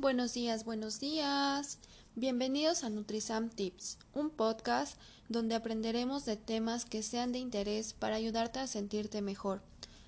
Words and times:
Buenos 0.00 0.32
días, 0.32 0.64
buenos 0.64 0.98
días. 0.98 1.78
Bienvenidos 2.14 2.84
a 2.84 2.88
Nutrisam 2.88 3.50
Tips, 3.50 3.98
un 4.14 4.30
podcast 4.30 4.98
donde 5.28 5.54
aprenderemos 5.54 6.24
de 6.24 6.38
temas 6.38 6.86
que 6.86 7.02
sean 7.02 7.32
de 7.32 7.38
interés 7.38 7.92
para 7.92 8.16
ayudarte 8.16 8.60
a 8.60 8.66
sentirte 8.66 9.20
mejor. 9.20 9.60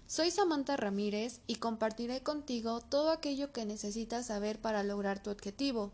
Soy 0.07 0.31
Samantha 0.31 0.79
Ramírez 0.79 1.41
y 1.47 1.57
compartiré 1.57 2.23
contigo 2.23 2.81
todo 2.81 3.11
aquello 3.11 3.53
que 3.53 3.67
necesitas 3.67 4.29
saber 4.29 4.59
para 4.59 4.83
lograr 4.83 5.23
tu 5.23 5.29
objetivo. 5.29 5.93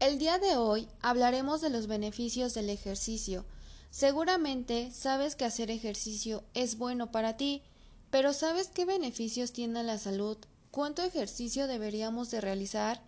El 0.00 0.18
día 0.18 0.38
de 0.38 0.58
hoy 0.58 0.86
hablaremos 1.00 1.62
de 1.62 1.70
los 1.70 1.86
beneficios 1.86 2.52
del 2.52 2.68
ejercicio. 2.68 3.46
Seguramente 3.90 4.90
sabes 4.92 5.34
que 5.34 5.44
hacer 5.44 5.70
ejercicio 5.70 6.44
es 6.54 6.78
bueno 6.78 7.10
para 7.10 7.36
ti, 7.36 7.62
pero 8.10 8.32
¿sabes 8.32 8.68
qué 8.68 8.84
beneficios 8.84 9.52
tiene 9.52 9.82
la 9.82 9.98
salud? 9.98 10.38
¿Cuánto 10.70 11.02
ejercicio 11.02 11.66
deberíamos 11.66 12.30
de 12.30 12.40
realizar? 12.40 13.02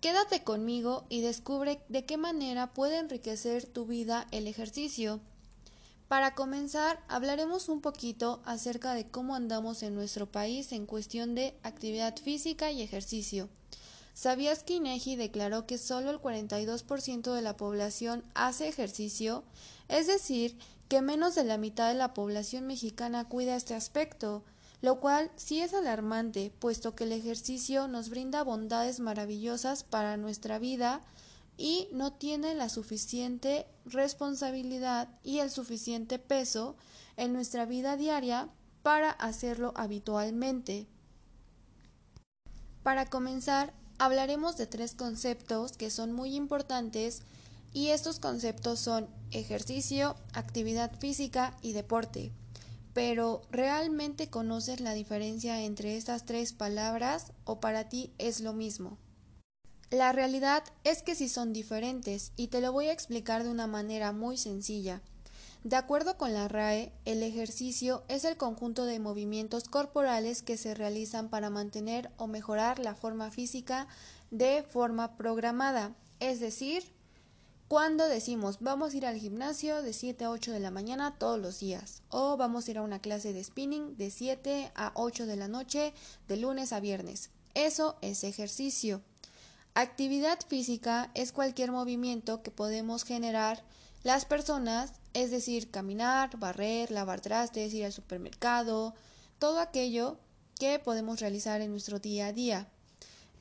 Quédate 0.00 0.44
conmigo 0.44 1.04
y 1.08 1.20
descubre 1.20 1.82
de 1.88 2.06
qué 2.06 2.16
manera 2.16 2.72
puede 2.72 2.98
enriquecer 2.98 3.66
tu 3.66 3.86
vida 3.86 4.26
el 4.30 4.46
ejercicio. 4.46 5.20
Para 6.06 6.34
comenzar, 6.34 7.04
hablaremos 7.08 7.68
un 7.68 7.80
poquito 7.80 8.40
acerca 8.44 8.94
de 8.94 9.08
cómo 9.08 9.34
andamos 9.34 9.82
en 9.82 9.94
nuestro 9.94 10.30
país 10.30 10.72
en 10.72 10.86
cuestión 10.86 11.34
de 11.34 11.54
actividad 11.62 12.16
física 12.16 12.70
y 12.70 12.82
ejercicio. 12.82 13.48
¿Sabías 14.14 14.62
que 14.62 14.74
INEGI 14.74 15.16
declaró 15.16 15.66
que 15.66 15.78
solo 15.78 16.10
el 16.10 16.20
42% 16.20 17.32
de 17.32 17.42
la 17.42 17.56
población 17.56 18.24
hace 18.34 18.68
ejercicio? 18.68 19.44
Es 19.88 20.06
decir, 20.06 20.58
que 20.88 21.02
menos 21.02 21.34
de 21.34 21.44
la 21.44 21.56
mitad 21.56 21.88
de 21.88 21.94
la 21.94 22.14
población 22.14 22.66
mexicana 22.66 23.28
cuida 23.28 23.56
este 23.56 23.74
aspecto, 23.74 24.44
lo 24.82 24.98
cual 25.00 25.30
sí 25.36 25.60
es 25.60 25.72
alarmante, 25.74 26.52
puesto 26.58 26.94
que 26.94 27.04
el 27.04 27.12
ejercicio 27.12 27.86
nos 27.86 28.08
brinda 28.08 28.42
bondades 28.42 28.98
maravillosas 28.98 29.84
para 29.84 30.16
nuestra 30.16 30.58
vida 30.58 31.00
y 31.56 31.88
no 31.92 32.12
tiene 32.12 32.54
la 32.54 32.68
suficiente 32.68 33.66
responsabilidad 33.84 35.08
y 35.22 35.40
el 35.40 35.50
suficiente 35.50 36.18
peso 36.18 36.76
en 37.16 37.32
nuestra 37.32 37.66
vida 37.66 37.96
diaria 37.96 38.48
para 38.82 39.10
hacerlo 39.10 39.72
habitualmente. 39.76 40.86
Para 42.82 43.06
comenzar, 43.06 43.74
hablaremos 44.00 44.56
de 44.56 44.66
tres 44.66 44.94
conceptos 44.94 45.72
que 45.72 45.90
son 45.90 46.12
muy 46.12 46.34
importantes 46.34 47.20
y 47.74 47.88
estos 47.88 48.18
conceptos 48.18 48.80
son 48.80 49.06
ejercicio, 49.30 50.16
actividad 50.32 50.98
física 50.98 51.54
y 51.60 51.74
deporte. 51.74 52.32
Pero 52.94 53.42
¿realmente 53.50 54.30
conoces 54.30 54.80
la 54.80 54.94
diferencia 54.94 55.62
entre 55.62 55.98
estas 55.98 56.24
tres 56.24 56.54
palabras 56.54 57.32
o 57.44 57.60
para 57.60 57.90
ti 57.90 58.10
es 58.16 58.40
lo 58.40 58.54
mismo? 58.54 58.96
La 59.90 60.12
realidad 60.12 60.64
es 60.82 61.02
que 61.02 61.14
sí 61.14 61.28
son 61.28 61.52
diferentes 61.52 62.32
y 62.36 62.48
te 62.48 62.62
lo 62.62 62.72
voy 62.72 62.86
a 62.86 62.92
explicar 62.92 63.44
de 63.44 63.50
una 63.50 63.66
manera 63.66 64.12
muy 64.12 64.38
sencilla. 64.38 65.02
De 65.62 65.76
acuerdo 65.76 66.16
con 66.16 66.32
la 66.32 66.48
RAE, 66.48 66.90
el 67.04 67.22
ejercicio 67.22 68.02
es 68.08 68.24
el 68.24 68.38
conjunto 68.38 68.86
de 68.86 68.98
movimientos 68.98 69.68
corporales 69.68 70.42
que 70.42 70.56
se 70.56 70.74
realizan 70.74 71.28
para 71.28 71.50
mantener 71.50 72.10
o 72.16 72.26
mejorar 72.26 72.78
la 72.78 72.94
forma 72.94 73.30
física 73.30 73.86
de 74.30 74.62
forma 74.62 75.18
programada, 75.18 75.94
es 76.18 76.40
decir, 76.40 76.84
cuando 77.68 78.08
decimos 78.08 78.58
vamos 78.60 78.94
a 78.94 78.96
ir 78.96 79.06
al 79.06 79.18
gimnasio 79.18 79.82
de 79.82 79.92
7 79.92 80.24
a 80.24 80.30
8 80.30 80.50
de 80.50 80.60
la 80.60 80.70
mañana 80.70 81.14
todos 81.18 81.38
los 81.38 81.60
días 81.60 82.02
o 82.08 82.36
vamos 82.36 82.66
a 82.66 82.70
ir 82.72 82.78
a 82.78 82.82
una 82.82 82.98
clase 82.98 83.32
de 83.32 83.44
spinning 83.44 83.96
de 83.96 84.10
7 84.10 84.72
a 84.74 84.92
8 84.94 85.26
de 85.26 85.36
la 85.36 85.46
noche 85.46 85.94
de 86.26 86.36
lunes 86.36 86.72
a 86.72 86.80
viernes. 86.80 87.30
Eso 87.54 87.96
es 88.00 88.24
ejercicio. 88.24 89.02
Actividad 89.74 90.40
física 90.48 91.10
es 91.14 91.30
cualquier 91.30 91.70
movimiento 91.70 92.42
que 92.42 92.50
podemos 92.50 93.04
generar 93.04 93.62
las 94.02 94.24
personas, 94.24 94.92
es 95.12 95.30
decir, 95.30 95.70
caminar, 95.70 96.38
barrer, 96.38 96.90
lavar 96.90 97.20
trastes, 97.20 97.74
ir 97.74 97.84
al 97.84 97.92
supermercado, 97.92 98.94
todo 99.38 99.60
aquello 99.60 100.18
que 100.58 100.78
podemos 100.78 101.20
realizar 101.20 101.60
en 101.60 101.70
nuestro 101.70 101.98
día 101.98 102.26
a 102.28 102.32
día. 102.32 102.68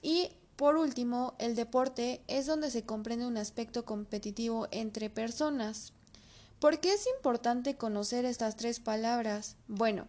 Y 0.02 0.32
por 0.56 0.76
último, 0.76 1.36
el 1.40 1.56
deporte 1.56 2.22
es 2.28 2.46
donde 2.46 2.72
se 2.72 2.84
comprende 2.84 3.26
un 3.26 3.38
aspecto 3.38 3.86
competitivo 3.86 4.68
entre 4.72 5.10
personas. 5.10 5.94
¿Por 6.60 6.82
qué 6.82 6.94
es 6.94 7.08
importante 7.16 7.78
conocer 7.78 8.26
estas 8.26 8.58
tres 8.58 8.82
palabras? 8.82 9.56
Bueno, 9.70 10.08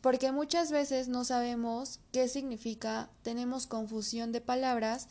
porque 0.00 0.30
muchas 0.30 0.70
veces 0.70 1.08
no 1.08 1.24
sabemos 1.24 1.98
qué 2.12 2.28
significa, 2.28 3.10
tenemos 3.22 3.66
confusión 3.66 4.30
de 4.30 4.40
palabras 4.40 5.08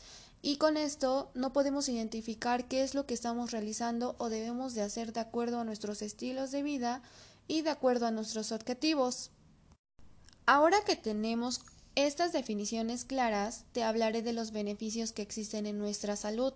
y 0.47 0.55
con 0.55 0.77
esto 0.77 1.29
no 1.33 1.51
podemos 1.51 1.89
identificar 1.89 2.69
qué 2.69 2.81
es 2.81 2.95
lo 2.95 3.05
que 3.05 3.13
estamos 3.13 3.51
realizando 3.51 4.15
o 4.17 4.29
debemos 4.29 4.73
de 4.75 4.81
hacer 4.81 5.11
de 5.11 5.19
acuerdo 5.19 5.59
a 5.59 5.65
nuestros 5.65 6.01
estilos 6.01 6.51
de 6.51 6.63
vida 6.63 7.01
y 7.49 7.63
de 7.63 7.69
acuerdo 7.69 8.05
a 8.07 8.11
nuestros 8.11 8.53
objetivos. 8.53 9.29
Ahora 10.45 10.77
que 10.85 10.95
tenemos 10.95 11.59
estas 11.95 12.31
definiciones 12.31 13.03
claras, 13.03 13.65
te 13.73 13.83
hablaré 13.83 14.21
de 14.21 14.31
los 14.31 14.51
beneficios 14.51 15.11
que 15.11 15.21
existen 15.21 15.65
en 15.65 15.79
nuestra 15.79 16.15
salud. 16.15 16.53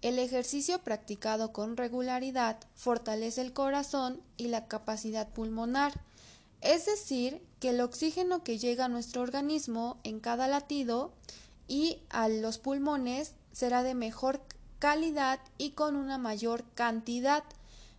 El 0.00 0.18
ejercicio 0.18 0.78
practicado 0.78 1.52
con 1.52 1.76
regularidad 1.76 2.56
fortalece 2.76 3.42
el 3.42 3.52
corazón 3.52 4.22
y 4.38 4.48
la 4.48 4.68
capacidad 4.68 5.28
pulmonar, 5.28 6.00
es 6.62 6.86
decir, 6.86 7.42
que 7.60 7.70
el 7.70 7.82
oxígeno 7.82 8.42
que 8.42 8.56
llega 8.56 8.86
a 8.86 8.88
nuestro 8.88 9.20
organismo 9.20 9.98
en 10.02 10.18
cada 10.18 10.48
latido 10.48 11.12
y 11.68 12.00
a 12.08 12.28
los 12.28 12.58
pulmones 12.58 13.34
será 13.52 13.82
de 13.82 13.94
mejor 13.94 14.40
calidad 14.78 15.38
y 15.58 15.70
con 15.72 15.96
una 15.96 16.18
mayor 16.18 16.64
cantidad, 16.74 17.44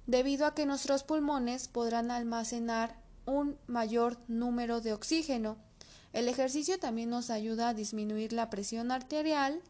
debido 0.08 0.46
a 0.46 0.56
que 0.56 0.66
nuestros 0.66 1.04
pulmones 1.04 1.68
podrán 1.68 2.10
almacenar 2.12 2.96
un 3.26 3.58
mayor 3.68 4.18
número 4.28 4.82
de 4.82 4.94
oxígeno. 4.94 5.58
El 6.14 6.28
ejercicio 6.28 6.80
también 6.80 7.12
nos 7.12 7.30
ayuda 7.30 7.70
a 7.70 7.74
disminuir 7.76 8.34
la 8.34 8.50
presión 8.50 8.92
arterial 8.92 9.62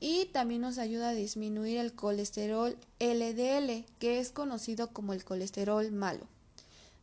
y 0.00 0.26
también 0.26 0.62
nos 0.62 0.78
ayuda 0.78 1.10
a 1.10 1.14
disminuir 1.14 1.78
el 1.78 1.92
colesterol 1.92 2.76
LDL, 2.98 3.84
que 3.98 4.18
es 4.20 4.30
conocido 4.30 4.92
como 4.92 5.12
el 5.12 5.24
colesterol 5.24 5.92
malo. 5.92 6.26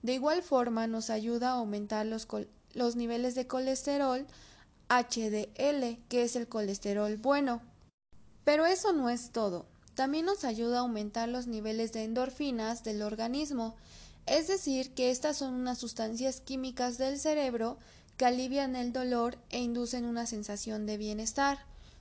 De 0.02 0.14
igual 0.14 0.42
forma 0.42 0.88
nos 0.88 1.12
ayuda 1.12 1.50
a 1.50 1.58
aumentar 1.58 2.08
los, 2.08 2.28
los 2.74 2.96
niveles 2.96 3.36
de 3.36 3.46
colesterol 3.46 4.26
HDL, 4.92 6.00
que 6.10 6.24
es 6.24 6.36
el 6.36 6.50
colesterol 6.50 7.16
bueno. 7.16 7.62
Pero 8.44 8.66
eso 8.66 8.92
no 8.92 9.10
es 9.10 9.32
todo. 9.32 9.66
También 9.96 10.26
nos 10.26 10.44
ayuda 10.44 10.78
a 10.78 10.82
aumentar 10.82 11.30
los 11.30 11.48
niveles 11.48 11.94
de 11.94 12.04
endorfinas 12.04 12.84
del 12.84 13.02
organismo, 13.02 13.76
es 14.26 14.48
decir, 14.48 14.94
que 14.94 15.10
estas 15.10 15.38
son 15.38 15.54
unas 15.54 15.78
sustancias 15.78 16.42
químicas 16.42 16.98
del 16.98 17.20
cerebro 17.20 17.78
que 18.18 18.26
alivian 18.26 18.76
el 18.76 18.92
dolor 18.92 19.38
e 19.50 19.60
inducen 19.60 20.04
una 20.06 20.26
sensación 20.26 20.86
de 20.86 20.98
bienestar. 20.98 21.60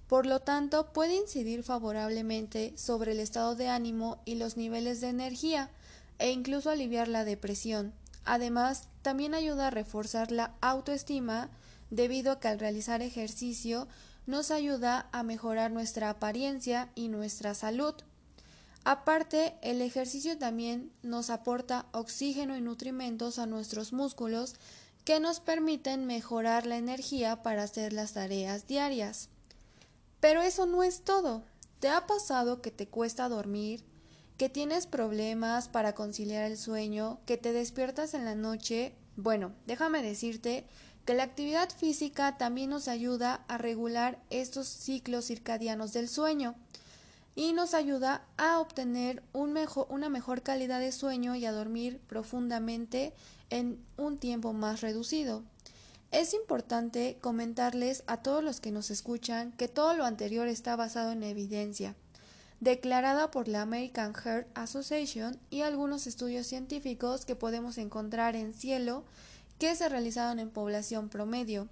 Por 0.08 0.26
lo 0.26 0.40
tanto, 0.40 0.92
puede 0.92 1.14
incidir 1.14 1.62
favorablemente 1.62 2.76
sobre 2.76 3.12
el 3.12 3.20
estado 3.20 3.54
de 3.54 3.68
ánimo 3.68 4.20
y 4.24 4.34
los 4.34 4.56
niveles 4.56 5.00
de 5.00 5.08
energía, 5.08 5.70
e 6.18 6.32
incluso 6.32 6.70
aliviar 6.70 7.06
la 7.06 7.24
depresión. 7.24 7.94
Además, 8.24 8.88
también 9.02 9.34
ayuda 9.34 9.68
a 9.68 9.70
reforzar 9.70 10.32
la 10.32 10.54
autoestima 10.60 11.50
debido 11.90 12.32
a 12.32 12.40
que 12.40 12.48
al 12.48 12.58
realizar 12.58 13.02
ejercicio 13.02 13.88
nos 14.26 14.50
ayuda 14.50 15.08
a 15.12 15.22
mejorar 15.22 15.70
nuestra 15.70 16.10
apariencia 16.10 16.90
y 16.94 17.08
nuestra 17.08 17.54
salud. 17.54 17.94
Aparte, 18.84 19.54
el 19.62 19.82
ejercicio 19.82 20.38
también 20.38 20.92
nos 21.02 21.30
aporta 21.30 21.86
oxígeno 21.92 22.56
y 22.56 22.60
nutrimentos 22.60 23.38
a 23.38 23.46
nuestros 23.46 23.92
músculos 23.92 24.54
que 25.04 25.20
nos 25.20 25.40
permiten 25.40 26.06
mejorar 26.06 26.66
la 26.66 26.76
energía 26.76 27.42
para 27.42 27.64
hacer 27.64 27.92
las 27.92 28.12
tareas 28.12 28.66
diarias. 28.66 29.28
Pero 30.20 30.42
eso 30.42 30.66
no 30.66 30.82
es 30.82 31.02
todo. 31.02 31.42
¿Te 31.78 31.88
ha 31.88 32.06
pasado 32.06 32.60
que 32.62 32.70
te 32.70 32.86
cuesta 32.86 33.28
dormir, 33.28 33.82
que 34.36 34.48
tienes 34.48 34.86
problemas 34.86 35.68
para 35.68 35.94
conciliar 35.94 36.44
el 36.44 36.56
sueño, 36.56 37.20
que 37.26 37.36
te 37.36 37.52
despiertas 37.52 38.14
en 38.14 38.24
la 38.24 38.34
noche? 38.34 38.94
Bueno, 39.16 39.52
déjame 39.66 40.02
decirte 40.02 40.66
la 41.14 41.22
actividad 41.22 41.70
física 41.70 42.36
también 42.36 42.70
nos 42.70 42.88
ayuda 42.88 43.44
a 43.48 43.58
regular 43.58 44.18
estos 44.30 44.68
ciclos 44.68 45.26
circadianos 45.26 45.92
del 45.92 46.08
sueño 46.08 46.54
y 47.34 47.52
nos 47.52 47.74
ayuda 47.74 48.22
a 48.36 48.58
obtener 48.58 49.22
una 49.32 50.08
mejor 50.08 50.42
calidad 50.42 50.80
de 50.80 50.92
sueño 50.92 51.34
y 51.36 51.46
a 51.46 51.52
dormir 51.52 52.00
profundamente 52.06 53.14
en 53.48 53.82
un 53.96 54.18
tiempo 54.18 54.52
más 54.52 54.80
reducido. 54.80 55.42
Es 56.10 56.34
importante 56.34 57.18
comentarles 57.20 58.02
a 58.06 58.16
todos 58.18 58.42
los 58.42 58.60
que 58.60 58.72
nos 58.72 58.90
escuchan 58.90 59.52
que 59.52 59.68
todo 59.68 59.94
lo 59.94 60.04
anterior 60.04 60.48
está 60.48 60.76
basado 60.76 61.12
en 61.12 61.22
evidencia. 61.22 61.94
declarada 62.60 63.30
por 63.30 63.48
la 63.48 63.62
American 63.62 64.12
Heart 64.12 64.46
Association 64.54 65.38
y 65.48 65.62
algunos 65.62 66.06
estudios 66.06 66.46
científicos 66.46 67.24
que 67.24 67.34
podemos 67.34 67.78
encontrar 67.78 68.36
en 68.36 68.52
cielo 68.52 69.04
que 69.60 69.76
se 69.76 69.90
realizaron 69.90 70.38
en 70.40 70.50
población 70.50 71.10
promedio. 71.10 71.68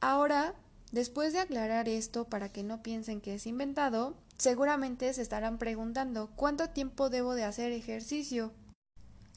Ahora, 0.00 0.54
después 0.90 1.34
de 1.34 1.40
aclarar 1.40 1.86
esto 1.86 2.24
para 2.24 2.48
que 2.48 2.62
no 2.62 2.82
piensen 2.82 3.20
que 3.20 3.34
es 3.34 3.46
inventado, 3.46 4.16
seguramente 4.38 5.12
se 5.12 5.20
estarán 5.20 5.58
preguntando 5.58 6.30
¿cuánto 6.34 6.70
tiempo 6.70 7.10
debo 7.10 7.34
de 7.34 7.44
hacer 7.44 7.72
ejercicio? 7.72 8.52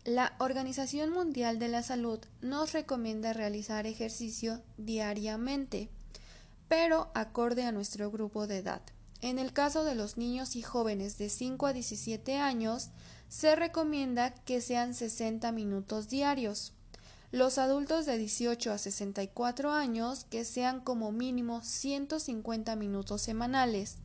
La 0.06 0.34
Organización 0.40 1.12
Mundial 1.12 1.60
de 1.60 1.68
la 1.68 1.84
Salud 1.84 2.20
nos 2.42 2.72
recomienda 2.72 3.34
realizar 3.34 3.86
ejercicio 3.86 4.62
diariamente, 4.78 5.90
pero 6.70 7.12
acorde 7.14 7.64
a 7.64 7.74
nuestro 7.74 8.10
grupo 8.10 8.48
de 8.48 8.60
edad. 8.60 8.82
En 9.20 9.40
el 9.40 9.52
caso 9.52 9.84
de 9.84 9.96
los 9.96 10.18
niños 10.18 10.56
y 10.56 10.62
jóvenes 10.62 11.18
de 11.18 11.30
5 11.30 11.68
a 11.68 11.74
17 11.74 12.38
años, 12.38 12.92
se 13.28 13.58
recomienda 13.58 14.34
que 14.34 14.62
sean 14.62 14.94
60 14.94 15.52
minutos 15.52 16.08
diarios. 16.08 16.74
Los 17.34 17.58
adultos 17.58 18.06
de 18.06 18.20
18 18.20 18.72
a 18.72 18.78
64 18.78 19.72
años 19.72 20.28
que 20.30 20.46
sean 20.46 20.82
como 20.82 21.12
mínimo 21.12 21.64
150 21.64 22.76
minutos 22.76 23.24
semanales. 23.24 23.96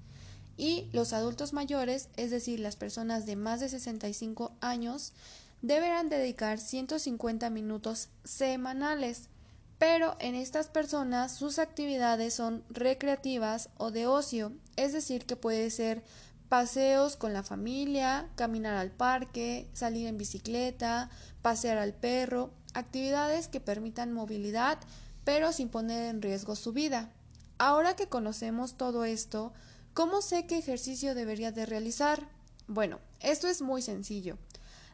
Y 0.56 0.88
los 0.94 1.12
adultos 1.12 1.52
mayores, 1.52 2.08
es 2.16 2.30
decir, 2.30 2.58
las 2.58 2.76
personas 2.76 3.26
de 3.26 3.36
más 3.36 3.60
de 3.60 3.68
65 3.68 4.56
años, 4.62 5.12
deberán 5.60 6.08
dedicar 6.08 6.58
150 6.58 7.50
minutos 7.50 8.08
semanales, 8.24 9.28
pero 9.76 10.16
en 10.20 10.34
estas 10.34 10.68
personas 10.68 11.36
sus 11.36 11.58
actividades 11.58 12.32
son 12.32 12.64
recreativas 12.70 13.68
o 13.76 13.90
de 13.90 14.06
ocio, 14.06 14.52
es 14.76 14.94
decir, 14.94 15.26
que 15.26 15.36
puede 15.36 15.68
ser 15.68 16.02
paseos 16.48 17.16
con 17.16 17.34
la 17.34 17.42
familia, 17.42 18.30
caminar 18.36 18.74
al 18.76 18.90
parque, 18.90 19.68
salir 19.74 20.06
en 20.06 20.16
bicicleta, 20.16 21.10
pasear 21.42 21.76
al 21.76 21.92
perro, 21.92 22.54
actividades 22.74 23.48
que 23.48 23.60
permitan 23.60 24.12
movilidad, 24.12 24.78
pero 25.24 25.52
sin 25.52 25.68
poner 25.68 26.06
en 26.06 26.22
riesgo 26.22 26.56
su 26.56 26.72
vida. 26.72 27.10
Ahora 27.58 27.96
que 27.96 28.08
conocemos 28.08 28.76
todo 28.76 29.04
esto, 29.04 29.52
¿cómo 29.94 30.22
sé 30.22 30.46
qué 30.46 30.58
ejercicio 30.58 31.14
debería 31.14 31.52
de 31.52 31.66
realizar? 31.66 32.28
Bueno, 32.66 33.00
esto 33.20 33.48
es 33.48 33.62
muy 33.62 33.82
sencillo. 33.82 34.38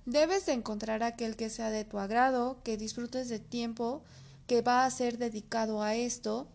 Debes 0.06 0.46
de 0.46 0.52
encontrar 0.52 1.02
aquel 1.02 1.36
que 1.36 1.50
sea 1.50 1.70
de 1.70 1.84
tu 1.84 1.98
agrado, 1.98 2.62
que 2.62 2.76
disfrutes 2.76 3.28
de 3.28 3.38
tiempo 3.38 4.02
que 4.46 4.62
va 4.62 4.84
a 4.84 4.90
ser 4.90 5.18
dedicado 5.18 5.82
a 5.82 5.94
esto, 5.94 6.48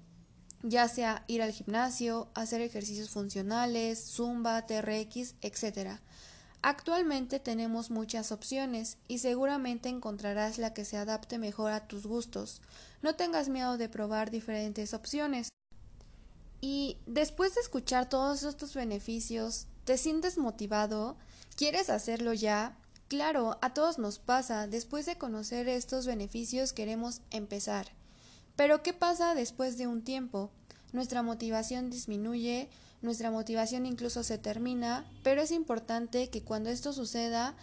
ya 0.61 0.87
sea 0.87 1.23
ir 1.27 1.41
al 1.41 1.51
gimnasio, 1.51 2.29
hacer 2.33 2.61
ejercicios 2.61 3.09
funcionales, 3.09 3.99
zumba, 3.99 4.65
TRX, 4.65 5.35
etc. 5.41 5.99
Actualmente 6.61 7.39
tenemos 7.39 7.89
muchas 7.89 8.33
opciones 8.33 8.97
y 9.07 9.19
seguramente 9.19 9.87
encontrarás 9.87 10.57
la 10.57 10.73
que 10.73 10.83
se 10.83 10.97
adapte 10.97 11.37
mejor 11.37 11.71
a 11.71 11.87
tus 11.87 12.05
gustos. 12.05 12.61
No 13.01 13.15
tengas 13.15 13.47
miedo 13.47 13.77
de 13.77 13.87
probar 13.87 14.29
diferentes 14.29 14.93
opciones. 14.93 15.47
Y 16.59 16.97
después 17.05 17.55
de 17.55 17.61
escuchar 17.61 18.09
todos 18.09 18.43
estos 18.43 18.73
beneficios, 18.73 19.67
¿te 19.85 19.97
sientes 19.97 20.37
motivado? 20.37 21.15
¿Quieres 21.55 21.89
hacerlo 21.89 22.33
ya? 22.33 22.77
Claro, 23.07 23.57
a 23.61 23.73
todos 23.73 23.97
nos 23.97 24.19
pasa, 24.19 24.67
después 24.67 25.05
de 25.05 25.17
conocer 25.17 25.69
estos 25.69 26.05
beneficios 26.05 26.73
queremos 26.73 27.21
empezar. 27.31 27.87
Pero 28.57 28.83
¿qué 28.83 28.93
pasa 28.93 29.33
después 29.33 29.77
de 29.77 29.87
un 29.87 30.03
tiempo? 30.03 30.51
Nuestra 30.91 31.23
motivación 31.23 31.89
disminuye, 31.89 32.69
nuestra 33.01 33.31
motivación 33.31 33.85
incluso 33.85 34.23
se 34.23 34.37
termina, 34.37 35.05
pero 35.23 35.41
es 35.41 35.51
importante 35.51 36.29
que 36.29 36.41
cuando 36.41 36.69
esto 36.69 36.93
suceda 36.93 37.55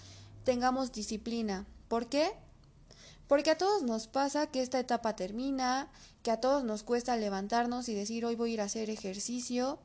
tengamos 0.45 0.93
disciplina. 0.93 1.67
¿Por 1.89 2.09
qué? 2.09 2.33
Porque 3.29 3.51
a 3.51 3.59
todos 3.59 3.83
nos 3.83 4.07
pasa 4.07 4.47
que 4.47 4.63
esta 4.63 4.79
etapa 4.79 5.17
termina, 5.17 5.89
que 6.23 6.31
a 6.31 6.41
todos 6.41 6.65
nos 6.65 6.83
cuesta 6.83 7.17
levantarnos 7.17 7.89
y 7.89 7.95
decir 7.95 8.25
hoy 8.25 8.37
voy 8.37 8.51
a 8.51 8.55
ir 8.55 8.61
a 8.61 8.65
hacer 8.65 8.89
ejercicio. 8.89 9.79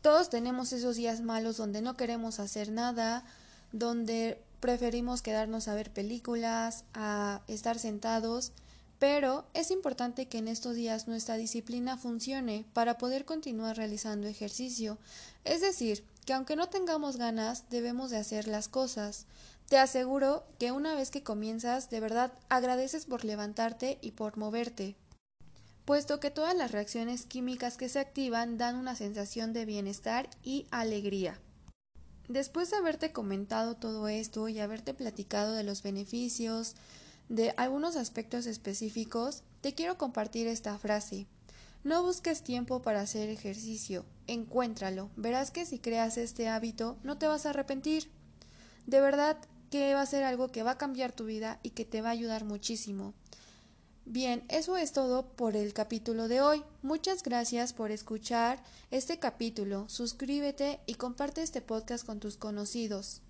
Todos 0.00 0.30
tenemos 0.30 0.72
esos 0.72 0.96
días 0.96 1.20
malos 1.20 1.56
donde 1.56 1.82
no 1.82 1.96
queremos 1.96 2.40
hacer 2.40 2.72
nada, 2.72 3.24
donde 3.72 4.42
preferimos 4.60 5.22
quedarnos 5.22 5.68
a 5.68 5.74
ver 5.74 5.92
películas, 5.92 6.84
a 6.94 7.42
estar 7.48 7.78
sentados, 7.78 8.52
pero 8.98 9.46
es 9.54 9.70
importante 9.70 10.26
que 10.26 10.38
en 10.38 10.48
estos 10.48 10.74
días 10.74 11.06
nuestra 11.06 11.36
disciplina 11.36 11.96
funcione 11.96 12.64
para 12.72 12.98
poder 12.98 13.24
continuar 13.24 13.76
realizando 13.76 14.26
ejercicio. 14.26 14.98
Es 15.44 15.60
decir, 15.60 16.04
que 16.26 16.32
aunque 16.32 16.56
no 16.56 16.68
tengamos 16.68 17.16
ganas, 17.16 17.70
debemos 17.70 18.10
de 18.10 18.18
hacer 18.18 18.48
las 18.48 18.68
cosas. 18.68 19.26
Te 19.68 19.78
aseguro 19.78 20.44
que 20.58 20.72
una 20.72 20.94
vez 20.94 21.10
que 21.10 21.22
comienzas, 21.22 21.90
de 21.90 22.00
verdad 22.00 22.32
agradeces 22.48 23.06
por 23.06 23.24
levantarte 23.24 23.98
y 24.00 24.12
por 24.12 24.36
moverte, 24.36 24.96
puesto 25.84 26.20
que 26.20 26.30
todas 26.30 26.56
las 26.56 26.72
reacciones 26.72 27.24
químicas 27.24 27.76
que 27.76 27.88
se 27.88 27.98
activan 27.98 28.58
dan 28.58 28.76
una 28.76 28.96
sensación 28.96 29.52
de 29.52 29.64
bienestar 29.64 30.28
y 30.42 30.66
alegría. 30.70 31.38
Después 32.28 32.70
de 32.70 32.76
haberte 32.76 33.12
comentado 33.12 33.74
todo 33.74 34.08
esto 34.08 34.48
y 34.50 34.58
haberte 34.58 34.92
platicado 34.92 35.54
de 35.54 35.62
los 35.62 35.82
beneficios, 35.82 36.74
de 37.28 37.54
algunos 37.56 37.96
aspectos 37.96 38.46
específicos, 38.46 39.42
te 39.60 39.74
quiero 39.74 39.98
compartir 39.98 40.46
esta 40.46 40.78
frase. 40.78 41.26
No 41.84 42.02
busques 42.02 42.42
tiempo 42.42 42.82
para 42.82 43.00
hacer 43.00 43.28
ejercicio, 43.28 44.04
encuéntralo. 44.26 45.10
Verás 45.16 45.50
que 45.50 45.66
si 45.66 45.78
creas 45.78 46.16
este 46.18 46.48
hábito 46.48 46.96
no 47.02 47.18
te 47.18 47.26
vas 47.26 47.46
a 47.46 47.50
arrepentir. 47.50 48.10
De 48.86 49.00
verdad 49.00 49.38
que 49.70 49.94
va 49.94 50.02
a 50.02 50.06
ser 50.06 50.24
algo 50.24 50.48
que 50.48 50.62
va 50.62 50.72
a 50.72 50.78
cambiar 50.78 51.12
tu 51.12 51.26
vida 51.26 51.60
y 51.62 51.70
que 51.70 51.84
te 51.84 52.00
va 52.00 52.08
a 52.08 52.12
ayudar 52.12 52.44
muchísimo. 52.44 53.14
Bien, 54.06 54.42
eso 54.48 54.78
es 54.78 54.92
todo 54.92 55.28
por 55.36 55.54
el 55.54 55.74
capítulo 55.74 56.28
de 56.28 56.40
hoy. 56.40 56.64
Muchas 56.80 57.22
gracias 57.22 57.74
por 57.74 57.90
escuchar 57.90 58.62
este 58.90 59.18
capítulo. 59.18 59.86
Suscríbete 59.90 60.80
y 60.86 60.94
comparte 60.94 61.42
este 61.42 61.60
podcast 61.60 62.06
con 62.06 62.18
tus 62.18 62.38
conocidos. 62.38 63.20